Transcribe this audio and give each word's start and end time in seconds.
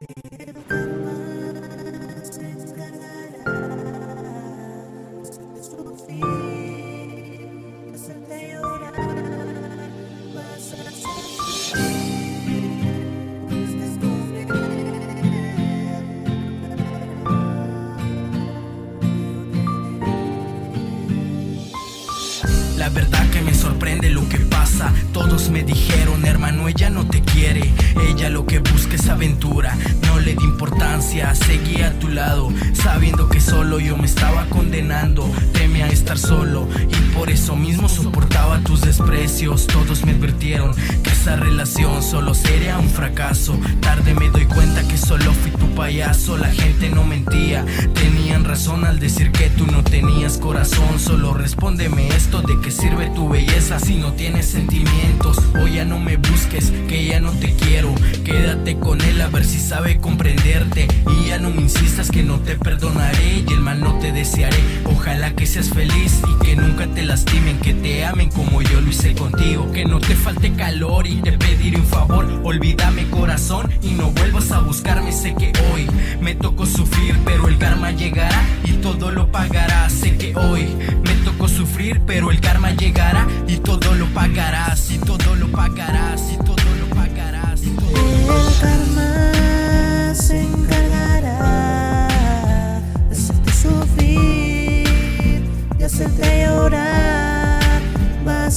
Thank 0.00 0.18
you. 8.54 8.63
La 22.84 22.90
verdad 22.90 23.26
que 23.30 23.40
me 23.40 23.54
sorprende 23.54 24.10
lo 24.10 24.28
que 24.28 24.36
pasa. 24.40 24.92
Todos 25.14 25.48
me 25.48 25.62
dijeron, 25.62 26.26
hermano, 26.26 26.68
ella 26.68 26.90
no 26.90 27.06
te 27.06 27.22
quiere. 27.22 27.72
Ella 28.10 28.28
lo 28.28 28.44
que 28.44 28.58
busca 28.58 28.96
es 28.96 29.08
aventura. 29.08 29.74
No 30.06 30.20
le 30.20 30.34
di 30.34 30.44
importancia, 30.44 30.63
seguí 31.34 31.80
a 31.82 31.96
tu 32.00 32.08
lado. 32.08 32.52
Sabiendo 32.72 33.28
que 33.28 33.40
solo 33.40 33.78
yo 33.78 33.96
me 33.96 34.06
estaba 34.06 34.46
condenando. 34.46 35.30
Temía 35.52 35.86
estar 35.86 36.18
solo 36.18 36.68
y 36.90 37.14
por 37.14 37.30
eso 37.30 37.54
mismo 37.54 37.88
soportaba 37.88 38.58
tus 38.60 38.80
desprecios. 38.80 39.66
Todos 39.68 40.04
me 40.04 40.12
advirtieron 40.12 40.74
que 41.02 41.10
esa 41.10 41.36
relación 41.36 42.02
solo 42.02 42.34
sería 42.34 42.78
un 42.78 42.90
fracaso. 42.90 43.56
Tarde 43.80 44.14
me 44.14 44.28
doy 44.30 44.46
cuenta 44.46 44.86
que 44.88 44.96
solo 44.96 45.32
fui 45.32 45.52
tu 45.52 45.72
payaso. 45.74 46.36
La 46.36 46.50
gente 46.50 46.90
no 46.90 47.04
mentía, 47.04 47.64
tenían 47.94 48.44
razón 48.44 48.84
al 48.84 48.98
decir 48.98 49.30
que 49.30 49.50
tú 49.50 49.66
no 49.66 49.84
tenías 49.84 50.38
corazón. 50.38 50.98
Solo 50.98 51.32
respóndeme 51.32 52.08
esto 52.08 52.42
de 52.42 52.60
que 52.60 52.72
sirve 52.72 53.08
tu 53.10 53.28
belleza 53.28 53.78
si 53.78 53.96
no 53.96 54.14
tienes 54.14 54.46
sentimientos? 54.46 55.38
O 55.62 55.68
ya 55.68 55.84
no 55.84 56.00
me 56.00 56.16
busques, 56.16 56.72
que 56.88 57.06
ya 57.06 57.20
no 57.20 57.30
te 57.30 57.54
quiero. 57.54 57.94
Quédate 58.24 58.76
con 58.78 59.00
él 59.00 59.20
a 59.20 59.28
ver 59.28 59.44
si 59.44 59.60
sabe 59.60 59.98
comprenderte. 59.98 60.88
Y 61.10 61.28
ya 61.28 61.38
no 61.38 61.50
me 61.50 61.62
insistas 61.62 62.10
que 62.10 62.22
no 62.22 62.38
te 62.40 62.56
perdonaré 62.56 63.44
y 63.46 63.52
el 63.52 63.60
mal 63.60 63.80
no 63.80 63.98
te 63.98 64.12
desearé. 64.12 64.58
Ojalá 64.84 65.34
que 65.34 65.46
seas 65.46 65.70
feliz 65.70 66.20
y 66.28 66.44
que 66.44 66.56
nunca 66.56 66.86
te 66.86 67.02
lastimen, 67.02 67.58
que 67.58 67.74
te 67.74 68.04
amen 68.04 68.30
como 68.30 68.62
yo 68.62 68.80
lo 68.80 68.88
hice 68.88 69.14
contigo. 69.14 69.70
Que 69.72 69.84
no 69.84 70.00
te 70.00 70.14
falte 70.14 70.52
calor 70.52 71.06
y 71.06 71.16
te 71.16 71.32
pediré 71.32 71.78
un 71.78 71.86
favor. 71.86 72.26
Olvídame 72.44 73.08
corazón 73.08 73.70
y 73.82 73.92
no 73.92 74.10
vuelvas 74.10 74.50
a 74.52 74.60
buscarme. 74.60 75.12
Sé 75.12 75.34
que 75.34 75.52
hoy 75.72 75.86
me 76.20 76.34
tocó 76.34 76.66
sufrir, 76.66 77.16
pero 77.24 77.48
el 77.48 77.58
karma 77.58 77.90
llegará 77.90 78.42
y 78.64 78.72
todo 78.74 79.10
lo 79.10 79.30
pagará. 79.30 79.88
Sé 79.90 80.16
que 80.16 80.34
hoy 80.36 80.66
me 81.04 81.14
tocó 81.24 81.48
sufrir, 81.48 82.00
pero 82.06 82.30
el 82.30 82.40
karma 82.40 82.70
llegará 82.72 83.26
y 83.46 83.56
todo 83.56 83.94
lo 83.94 84.06
pagarás, 84.06 84.83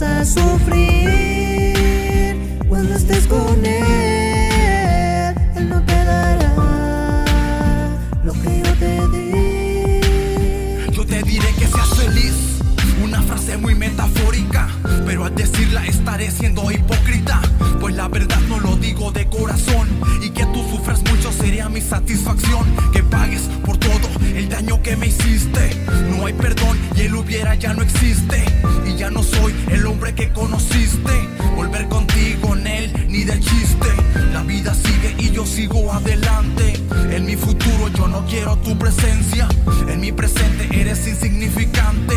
A 0.00 0.24
sufrir 0.24 1.76
cuando 2.66 2.94
estés 2.94 3.26
con 3.26 3.64
él. 3.64 5.34
Él 5.54 5.68
no 5.68 5.84
te 5.84 5.92
dará 5.92 6.54
lo 8.24 8.32
que 8.32 8.62
yo 8.64 8.72
te 8.78 9.06
di. 9.08 10.00
Yo 10.92 11.04
te 11.04 11.22
diré 11.22 11.46
que 11.58 11.66
seas 11.66 11.94
feliz, 11.94 12.32
una 13.04 13.20
frase 13.20 13.58
muy 13.58 13.74
metafórica, 13.74 14.70
pero 15.04 15.26
al 15.26 15.34
decirla 15.34 15.84
estaré 15.86 16.30
siendo 16.30 16.70
hipócrita, 16.70 17.42
pues 17.78 17.94
la 17.94 18.08
verdad 18.08 18.40
no 18.48 18.60
lo 18.60 18.76
digo 18.76 19.12
de 19.12 19.28
corazón 19.28 19.88
y 20.22 20.30
que 20.30 20.46
tú 20.46 20.64
sufras 20.70 21.02
mucho 21.04 21.30
sería 21.30 21.68
mi 21.68 21.82
satisfacción, 21.82 22.66
me 24.96 25.06
hiciste. 25.06 25.70
No 26.10 26.26
hay 26.26 26.32
perdón 26.32 26.78
y 26.96 27.02
el 27.02 27.14
hubiera 27.14 27.54
ya 27.54 27.72
no 27.72 27.82
existe 27.82 28.44
y 28.86 28.96
ya 28.96 29.10
no 29.10 29.22
soy 29.22 29.54
el 29.70 29.86
hombre 29.86 30.14
que 30.14 30.30
conociste. 30.30 31.12
Volver 31.56 31.88
contigo 31.88 32.56
en 32.56 32.66
él 32.66 33.06
ni 33.08 33.24
del 33.24 33.40
chiste. 33.40 33.88
La 34.32 34.42
vida 34.42 34.74
sigue 34.74 35.14
y 35.18 35.30
yo 35.30 35.46
sigo 35.46 35.92
adelante. 35.92 36.74
En 37.10 37.26
mi 37.26 37.36
futuro 37.36 37.88
yo 37.96 38.08
no 38.08 38.24
quiero 38.26 38.56
tu 38.56 38.76
presencia. 38.78 39.48
En 39.88 40.00
mi 40.00 40.12
presente 40.12 40.68
eres 40.80 41.06
insignificante. 41.06 42.14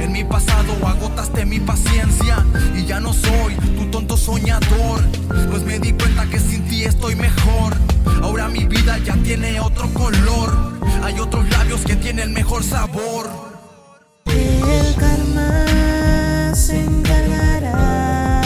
En 0.00 0.12
mi 0.12 0.24
pasado 0.24 0.74
agotaste 0.86 1.44
mi 1.44 1.60
paciencia. 1.60 2.44
Y 2.76 2.84
ya 2.84 3.00
no 3.00 3.12
soy 3.12 3.54
tu 3.76 3.86
tonto 3.90 4.16
soñador. 4.16 5.02
Pues 5.50 5.62
me 5.62 5.78
di 5.78 5.92
cuenta 5.92 6.26
que 6.26 6.38
sin 6.38 6.64
ti 6.68 6.84
estoy 6.84 7.14
mejor. 7.14 7.87
Ahora 8.22 8.48
mi 8.48 8.66
vida 8.66 8.98
ya 8.98 9.14
tiene 9.22 9.60
otro 9.60 9.88
color. 9.94 10.78
Hay 11.02 11.18
otros 11.18 11.48
labios 11.50 11.82
que 11.82 11.96
tienen 11.96 12.32
mejor 12.32 12.62
sabor. 12.62 13.28
El 14.26 14.94
karma 14.96 16.54
se 16.54 16.80
encargará 16.84 18.42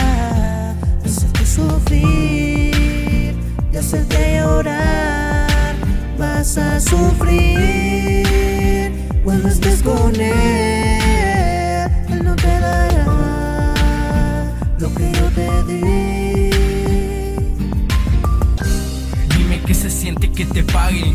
de 1.02 1.08
hacerte 1.08 1.46
sufrir, 1.46 3.34
de 3.72 3.78
hacerte 3.78 4.38
llorar. 4.38 5.74
Vas 6.18 6.56
a 6.58 6.80
sufrir 6.80 8.26
cuando 9.24 9.48
estés 9.48 9.82
con 9.82 10.14
él. 10.14 11.90
Él 12.10 12.24
no 12.24 12.36
te 12.36 12.60
dará 12.60 13.06
lo 14.78 14.94
que 14.94 15.12
yo 15.12 15.28
te 15.34 15.64
di. 15.72 16.31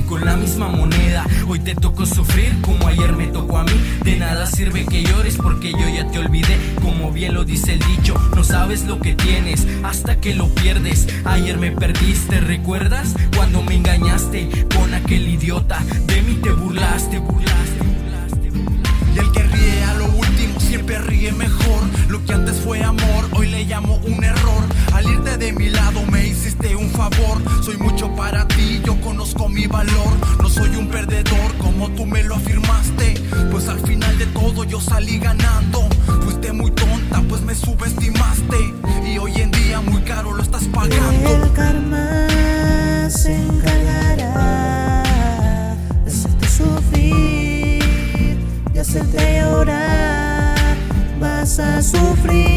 Con 0.07 0.23
la 0.23 0.37
misma 0.37 0.69
moneda. 0.69 1.25
Hoy 1.45 1.59
te 1.59 1.75
tocó 1.75 2.05
sufrir 2.05 2.55
como 2.61 2.87
ayer 2.87 3.13
me 3.13 3.27
tocó 3.27 3.57
a 3.57 3.63
mí. 3.63 3.73
De 4.03 4.15
nada 4.15 4.45
sirve 4.45 4.85
que 4.85 5.03
llores 5.03 5.35
porque 5.35 5.71
yo 5.71 5.89
ya 5.89 6.09
te 6.09 6.19
olvidé. 6.19 6.57
Como 6.81 7.11
bien 7.11 7.33
lo 7.33 7.43
dice 7.43 7.73
el 7.73 7.79
dicho, 7.79 8.15
no 8.35 8.45
sabes 8.45 8.85
lo 8.85 8.99
que 8.99 9.13
tienes 9.13 9.67
hasta 9.83 10.21
que 10.21 10.33
lo 10.35 10.47
pierdes. 10.47 11.07
Ayer 11.25 11.57
me 11.57 11.71
perdiste, 11.71 12.39
¿recuerdas? 12.39 13.13
Cuando 13.35 13.61
me 13.61 13.75
engañaste 13.75 14.47
con 14.73 14.93
aquel 14.93 15.27
idiota. 15.27 15.83
De 16.05 16.21
mí 16.21 16.35
te 16.35 16.51
burlaste, 16.51 17.19
burlaste, 17.19 17.79
burlaste. 17.79 18.49
burlaste. 18.51 19.15
Y 19.15 19.19
el 19.19 19.31
que 19.33 19.43
ríe 19.43 19.83
a 19.83 19.93
lo 19.95 20.05
último 20.05 20.59
siempre 20.61 20.97
ríe 20.99 21.33
mejor. 21.33 21.83
Lo 22.07 22.23
que 22.23 22.33
antes 22.33 22.55
fue 22.61 22.81
amor, 22.83 23.27
hoy 23.31 23.49
le 23.49 23.65
llamo 23.65 23.95
un 23.97 24.23
error. 24.23 24.63
Al 24.93 25.05
irte 25.05 25.37
de 25.37 25.51
mi 25.51 25.69
lado 25.69 25.86
mi 29.57 29.65
valor. 29.65 30.13
No 30.39 30.49
soy 30.49 30.69
un 30.75 30.87
perdedor 30.87 31.57
como 31.57 31.89
tú 31.89 32.05
me 32.05 32.23
lo 32.23 32.35
afirmaste. 32.35 33.15
Pues 33.51 33.67
al 33.67 33.79
final 33.79 34.15
de 34.19 34.27
todo 34.27 34.63
yo 34.63 34.79
salí 34.79 35.17
ganando. 35.17 35.89
Fuiste 36.23 36.51
muy 36.53 36.69
tonta, 36.71 37.23
pues 37.27 37.41
me 37.41 37.55
subestimaste. 37.55 38.57
Y 39.03 39.17
hoy 39.17 39.33
en 39.41 39.49
día 39.51 39.81
muy 39.81 40.01
caro 40.03 40.33
lo 40.33 40.43
estás 40.43 40.65
pagando. 40.65 41.29
El 41.35 41.51
karma 41.53 43.09
se 43.09 43.35
encargará 43.35 45.03
de 46.05 46.11
hacerte 46.11 46.47
sufrir, 46.47 47.83
de 48.73 48.79
hacerte 48.79 49.39
llorar. 49.41 50.77
Vas 51.19 51.57
a 51.59 51.81
sufrir 51.81 52.56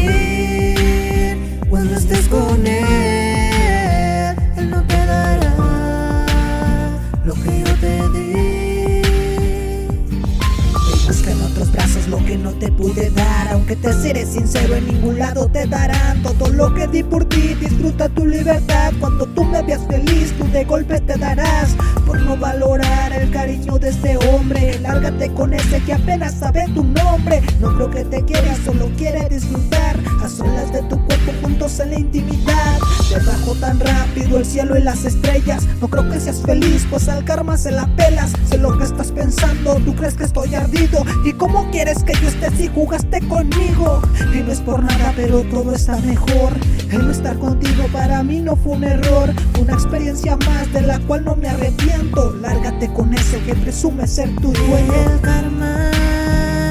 no 12.51 12.59
te 12.59 12.71
pude 12.71 13.09
dar. 13.11 13.49
Aunque 13.49 13.75
te 13.75 13.93
seré 13.93 14.25
sincero, 14.25 14.75
en 14.75 14.87
ningún 14.87 15.19
lado 15.19 15.47
te 15.47 15.65
darán 15.67 16.21
todo 16.23 16.49
lo 16.49 16.73
que 16.73 16.87
di 16.87 17.03
por 17.03 17.25
ti. 17.25 17.55
Disfruta 17.55 18.09
tu 18.09 18.25
libertad. 18.25 18.93
Cuando 18.99 19.25
tú 19.27 19.43
me 19.43 19.61
veas 19.61 19.81
feliz, 19.87 20.33
tú 20.37 20.45
de 20.51 20.63
golpe 20.65 20.99
te 21.01 21.17
darás. 21.17 21.75
Por 22.05 22.21
no 22.21 22.37
valorar 22.37 23.13
el 23.13 23.29
cariño 23.31 23.77
de 23.79 23.89
este 23.89 24.17
hombre. 24.17 24.30
Lárgate 24.41 25.31
con 25.33 25.53
ese 25.53 25.79
que 25.83 25.93
apenas 25.93 26.33
sabe 26.33 26.65
tu 26.73 26.83
nombre. 26.83 27.41
No 27.59 27.75
creo 27.75 27.91
que 27.91 28.05
te 28.05 28.25
quiera, 28.25 28.55
solo 28.65 28.89
quiere 28.97 29.29
disfrutar. 29.29 29.99
A 30.23 30.27
solas 30.27 30.73
de 30.73 30.81
tu 30.83 30.97
cuerpo, 31.05 31.31
juntos 31.43 31.79
en 31.79 31.91
la 31.91 31.99
intimidad. 31.99 32.79
Te 33.09 33.19
bajo 33.23 33.53
tan 33.55 33.79
rápido 33.79 34.37
el 34.37 34.45
cielo 34.45 34.77
y 34.77 34.81
las 34.81 35.05
estrellas. 35.05 35.67
No 35.79 35.87
creo 35.87 36.09
que 36.09 36.19
seas 36.19 36.41
feliz, 36.41 36.87
pues 36.89 37.07
al 37.07 37.23
karma 37.23 37.55
se 37.55 37.71
la 37.71 37.87
pelas. 37.95 38.33
Sé 38.49 38.57
lo 38.57 38.77
que 38.77 38.83
estás 38.83 39.11
pensando, 39.11 39.75
tú 39.85 39.95
crees 39.95 40.15
que 40.15 40.23
estoy 40.23 40.55
ardido. 40.55 41.03
¿Y 41.23 41.33
cómo 41.33 41.69
quieres 41.69 42.03
que 42.03 42.13
yo 42.13 42.27
esté 42.27 42.49
si 42.57 42.67
jugaste 42.67 43.19
conmigo? 43.27 44.01
Y 44.33 44.39
no 44.39 44.51
es 44.51 44.59
por 44.59 44.83
nada, 44.83 45.13
pero 45.15 45.43
todo 45.43 45.73
está 45.75 45.97
mejor. 45.97 46.53
El 46.89 47.05
no 47.05 47.11
estar 47.11 47.37
contigo 47.37 47.83
para 47.93 48.23
mí 48.23 48.39
no 48.39 48.55
fue 48.55 48.73
un 48.73 48.83
error. 48.85 49.33
Una 49.59 49.73
experiencia 49.73 50.35
más 50.37 50.71
de 50.73 50.81
la 50.81 50.99
cual 50.99 51.25
no 51.25 51.35
me 51.35 51.47
arrepiento. 51.47 52.33
Lárgate 52.41 52.91
con 52.93 53.13
ese 53.13 53.39
que 53.41 53.53
presume 53.55 54.07
ser 54.07 54.30
tu 54.39 54.51
dueño. 54.51 54.93
El 54.93 55.19
karma 55.21 55.91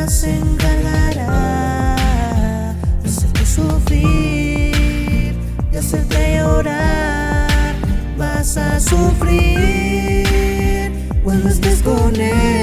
se 0.09 0.37
encargará 0.37 1.97
de 3.03 3.09
hacerte 3.09 3.47
sufrir, 3.47 5.35
de 5.73 5.79
hacerte 5.79 6.39
llorar. 6.39 7.75
Vas 8.17 8.57
a 8.57 8.81
sufrir 8.81 10.27
cuando 11.25 11.49
estés 11.49 11.83
con 11.83 12.15
él. 12.17 12.60